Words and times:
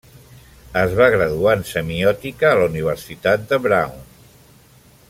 Es 0.83 0.95
va 0.99 1.09
graduar 1.15 1.53
en 1.57 1.61
Semiòtica 1.73 2.49
a 2.53 2.57
la 2.63 2.67
Universitat 2.73 3.47
de 3.53 3.63
Brown. 3.69 4.03